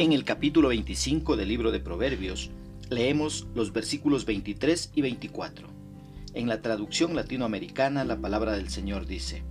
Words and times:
En 0.00 0.12
el 0.12 0.22
capítulo 0.22 0.68
25 0.68 1.36
del 1.36 1.48
libro 1.48 1.72
de 1.72 1.80
Proverbios 1.80 2.52
leemos 2.88 3.48
los 3.56 3.72
versículos 3.72 4.26
23 4.26 4.92
y 4.94 5.02
24. 5.02 5.66
En 6.34 6.46
la 6.46 6.62
traducción 6.62 7.16
latinoamericana 7.16 8.04
la 8.04 8.20
palabra 8.20 8.52
del 8.52 8.70
Señor 8.70 9.06
dice, 9.06 9.42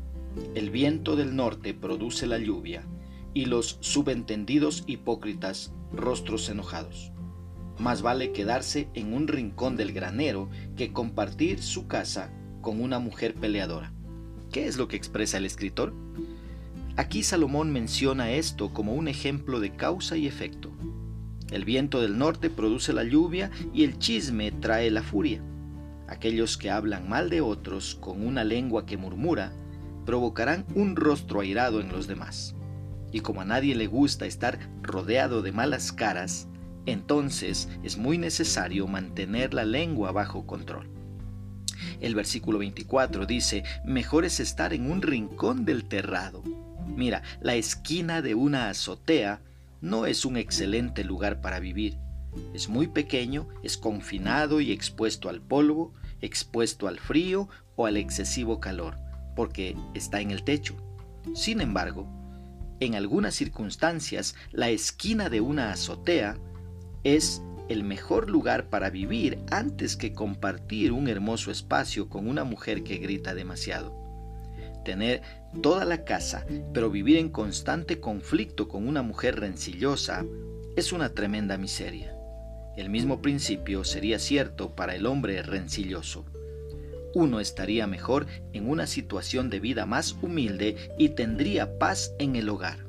El 0.55 0.69
viento 0.69 1.17
del 1.17 1.35
norte 1.35 1.73
produce 1.73 2.27
la 2.27 2.37
lluvia, 2.37 2.85
y 3.33 3.43
los 3.43 3.77
subentendidos 3.81 4.85
hipócritas 4.87 5.73
rostros 5.91 6.47
enojados. 6.47 7.11
Más 7.77 8.01
vale 8.01 8.31
quedarse 8.31 8.87
en 8.93 9.13
un 9.13 9.27
rincón 9.27 9.75
del 9.75 9.91
granero 9.91 10.49
que 10.77 10.93
compartir 10.93 11.61
su 11.61 11.87
casa 11.87 12.31
con 12.61 12.81
una 12.81 12.99
mujer 12.99 13.35
peleadora. 13.35 13.91
¿Qué 14.53 14.67
es 14.67 14.77
lo 14.77 14.87
que 14.87 14.95
expresa 14.95 15.39
el 15.39 15.45
escritor? 15.45 15.93
Aquí 16.97 17.21
Salomón 17.21 17.71
menciona 17.71 18.31
esto 18.31 18.73
como 18.73 18.95
un 18.95 19.07
ejemplo 19.07 19.59
de 19.59 19.75
causa 19.75 20.17
y 20.17 20.25
efecto. 20.25 20.71
El 21.51 21.63
viento 21.63 22.01
del 22.01 22.17
norte 22.17 22.49
produce 22.49 22.91
la 22.91 23.03
lluvia 23.03 23.51
y 23.71 23.83
el 23.83 23.99
chisme 23.99 24.51
trae 24.51 24.89
la 24.89 25.03
furia. 25.03 25.39
Aquellos 26.07 26.57
que 26.57 26.71
hablan 26.71 27.07
mal 27.07 27.29
de 27.29 27.39
otros 27.39 27.93
con 28.01 28.25
una 28.25 28.43
lengua 28.43 28.87
que 28.87 28.97
murmura 28.97 29.53
provocarán 30.07 30.65
un 30.73 30.95
rostro 30.95 31.41
airado 31.41 31.81
en 31.81 31.89
los 31.89 32.07
demás. 32.07 32.55
Y 33.11 33.19
como 33.19 33.41
a 33.41 33.45
nadie 33.45 33.75
le 33.75 33.85
gusta 33.85 34.25
estar 34.25 34.57
rodeado 34.81 35.43
de 35.43 35.51
malas 35.51 35.91
caras, 35.91 36.47
entonces 36.87 37.69
es 37.83 37.99
muy 37.99 38.17
necesario 38.17 38.87
mantener 38.87 39.53
la 39.53 39.65
lengua 39.65 40.11
bajo 40.11 40.47
control. 40.47 40.89
El 42.01 42.15
versículo 42.15 42.57
24 42.57 43.27
dice, 43.27 43.63
mejor 43.85 44.25
es 44.25 44.39
estar 44.39 44.73
en 44.73 44.89
un 44.89 45.03
rincón 45.03 45.63
del 45.63 45.85
terrado 45.85 46.41
Mira, 46.87 47.21
la 47.41 47.55
esquina 47.55 48.21
de 48.21 48.35
una 48.35 48.69
azotea 48.69 49.41
no 49.81 50.05
es 50.05 50.25
un 50.25 50.37
excelente 50.37 51.03
lugar 51.03 51.41
para 51.41 51.59
vivir. 51.59 51.97
Es 52.53 52.69
muy 52.69 52.87
pequeño, 52.87 53.47
es 53.63 53.77
confinado 53.77 54.61
y 54.61 54.71
expuesto 54.71 55.29
al 55.29 55.41
polvo, 55.41 55.93
expuesto 56.21 56.87
al 56.87 56.99
frío 56.99 57.49
o 57.75 57.85
al 57.85 57.97
excesivo 57.97 58.59
calor, 58.59 58.97
porque 59.35 59.75
está 59.93 60.21
en 60.21 60.31
el 60.31 60.43
techo. 60.43 60.75
Sin 61.35 61.61
embargo, 61.61 62.07
en 62.79 62.95
algunas 62.95 63.35
circunstancias, 63.35 64.35
la 64.51 64.69
esquina 64.69 65.29
de 65.29 65.41
una 65.41 65.71
azotea 65.71 66.37
es 67.03 67.41
el 67.69 67.83
mejor 67.83 68.29
lugar 68.29 68.69
para 68.69 68.89
vivir 68.89 69.39
antes 69.51 69.97
que 69.97 70.13
compartir 70.13 70.91
un 70.91 71.07
hermoso 71.07 71.51
espacio 71.51 72.07
con 72.07 72.27
una 72.27 72.43
mujer 72.43 72.83
que 72.83 72.97
grita 72.97 73.33
demasiado 73.35 74.06
tener 74.87 75.21
toda 75.61 75.83
la 75.83 76.05
casa, 76.05 76.45
pero 76.73 76.89
vivir 76.89 77.17
en 77.17 77.27
constante 77.27 77.99
conflicto 77.99 78.69
con 78.69 78.87
una 78.87 79.01
mujer 79.01 79.37
rencillosa 79.37 80.23
es 80.77 80.93
una 80.93 81.09
tremenda 81.09 81.57
miseria. 81.57 82.15
El 82.77 82.89
mismo 82.89 83.21
principio 83.21 83.83
sería 83.83 84.17
cierto 84.17 84.77
para 84.77 84.95
el 84.95 85.05
hombre 85.05 85.41
rencilloso. 85.41 86.25
Uno 87.13 87.41
estaría 87.41 87.85
mejor 87.85 88.27
en 88.53 88.69
una 88.69 88.87
situación 88.87 89.49
de 89.49 89.59
vida 89.59 89.85
más 89.85 90.15
humilde 90.21 90.77
y 90.97 91.09
tendría 91.09 91.77
paz 91.79 92.13
en 92.17 92.37
el 92.37 92.47
hogar. 92.47 92.85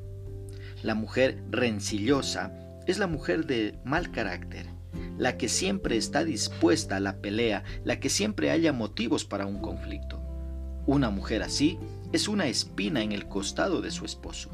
La 0.81 0.95
mujer 0.95 1.43
rencillosa 1.49 2.53
es 2.87 2.97
la 2.97 3.07
mujer 3.07 3.45
de 3.45 3.77
mal 3.83 4.11
carácter, 4.11 4.67
la 5.17 5.35
que 5.35 5.49
siempre 5.49 5.97
está 5.97 6.23
dispuesta 6.23 6.95
a 6.95 7.01
la 7.01 7.17
pelea, 7.17 7.65
la 7.83 7.99
que 7.99 8.09
siempre 8.09 8.51
haya 8.51 8.71
motivos 8.71 9.25
para 9.25 9.45
un 9.45 9.59
conflicto. 9.59 10.28
Una 10.89 11.11
mujer 11.11 11.43
así 11.43 11.77
es 12.13 12.27
una 12.27 12.47
espina 12.47 13.03
en 13.03 13.11
el 13.11 13.27
costado 13.27 13.79
de 13.79 13.91
su 13.91 14.05
esposo. 14.05 14.49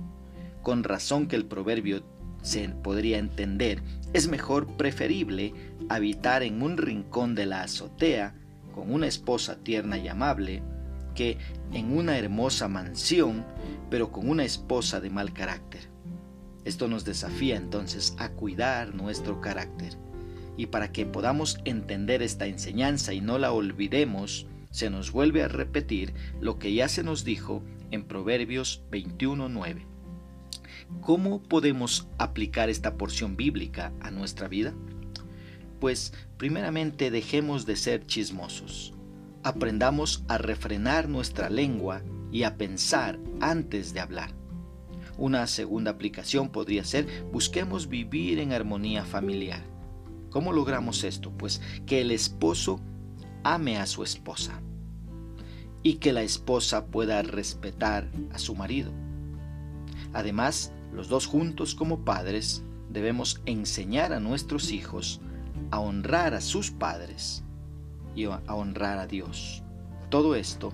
Con 0.63 0.83
razón 0.83 1.29
que 1.29 1.37
el 1.37 1.45
proverbio 1.45 2.03
se 2.41 2.67
podría 2.67 3.19
entender, 3.19 3.81
es 4.11 4.27
mejor 4.27 4.67
preferible 4.75 5.53
habitar 5.87 6.43
en 6.43 6.61
un 6.61 6.75
rincón 6.75 7.35
de 7.35 7.45
la 7.45 7.61
azotea 7.61 8.35
con 8.73 8.91
una 8.91 9.07
esposa 9.07 9.63
tierna 9.63 9.97
y 9.97 10.09
amable 10.09 10.61
que 11.15 11.37
en 11.71 11.97
una 11.97 12.17
hermosa 12.17 12.67
mansión 12.67 13.45
pero 13.89 14.11
con 14.11 14.27
una 14.27 14.43
esposa 14.43 14.99
de 14.99 15.09
mal 15.09 15.31
carácter. 15.31 15.87
Esto 16.65 16.89
nos 16.89 17.05
desafía 17.05 17.55
entonces 17.55 18.13
a 18.19 18.27
cuidar 18.31 18.93
nuestro 18.93 19.39
carácter. 19.39 19.93
Y 20.57 20.65
para 20.65 20.91
que 20.91 21.05
podamos 21.05 21.59
entender 21.63 22.21
esta 22.21 22.45
enseñanza 22.45 23.13
y 23.13 23.21
no 23.21 23.37
la 23.37 23.53
olvidemos, 23.53 24.47
se 24.75 24.89
nos 24.89 25.13
vuelve 25.13 25.41
a 25.41 25.47
repetir 25.47 26.13
lo 26.41 26.59
que 26.59 26.73
ya 26.73 26.89
se 26.89 27.01
nos 27.01 27.23
dijo 27.23 27.63
en 27.91 28.03
Proverbios 28.03 28.83
21.9. 28.91 29.85
¿Cómo 30.99 31.41
podemos 31.41 32.09
aplicar 32.17 32.69
esta 32.69 32.97
porción 32.97 33.37
bíblica 33.37 33.93
a 34.01 34.11
nuestra 34.11 34.49
vida? 34.49 34.73
Pues 35.79 36.11
primeramente 36.35 37.09
dejemos 37.09 37.65
de 37.65 37.77
ser 37.77 38.05
chismosos. 38.05 38.93
Aprendamos 39.43 40.25
a 40.27 40.37
refrenar 40.37 41.07
nuestra 41.07 41.49
lengua 41.49 42.01
y 42.33 42.43
a 42.43 42.57
pensar 42.57 43.17
antes 43.39 43.93
de 43.93 44.01
hablar. 44.01 44.31
Una 45.17 45.47
segunda 45.47 45.91
aplicación 45.91 46.49
podría 46.49 46.83
ser 46.83 47.07
busquemos 47.31 47.87
vivir 47.87 48.39
en 48.39 48.51
armonía 48.51 49.05
familiar. 49.05 49.63
¿Cómo 50.31 50.51
logramos 50.51 51.05
esto? 51.05 51.31
Pues 51.31 51.61
que 51.85 52.01
el 52.01 52.11
esposo 52.11 52.81
ame 53.45 53.77
a 53.77 53.85
su 53.85 54.03
esposa 54.03 54.59
y 55.83 55.97
que 55.97 56.11
la 56.11 56.23
esposa 56.23 56.87
pueda 56.87 57.21
respetar 57.21 58.09
a 58.33 58.39
su 58.39 58.55
marido. 58.55 58.91
Además, 60.13 60.73
los 60.91 61.09
dos 61.09 61.27
juntos 61.27 61.75
como 61.75 62.03
padres 62.03 62.63
debemos 62.89 63.41
enseñar 63.45 64.13
a 64.13 64.19
nuestros 64.19 64.71
hijos 64.71 65.21
a 65.69 65.79
honrar 65.79 66.33
a 66.33 66.41
sus 66.41 66.71
padres 66.71 67.43
y 68.15 68.25
a 68.25 68.41
honrar 68.47 68.97
a 68.97 69.05
Dios. 69.05 69.63
Todo 70.09 70.35
esto 70.35 70.73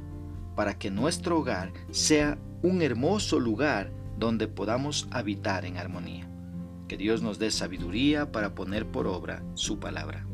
para 0.55 0.77
que 0.77 0.91
nuestro 0.91 1.39
hogar 1.39 1.73
sea 1.91 2.39
un 2.61 2.81
hermoso 2.81 3.39
lugar 3.39 3.91
donde 4.17 4.47
podamos 4.47 5.09
habitar 5.11 5.65
en 5.65 5.77
armonía. 5.77 6.29
Que 6.87 6.95
Dios 6.95 7.21
nos 7.21 7.37
dé 7.37 7.51
sabiduría 7.51 8.31
para 8.31 8.55
poner 8.55 8.89
por 8.89 9.07
obra 9.07 9.43
su 9.55 9.79
palabra. 9.79 10.25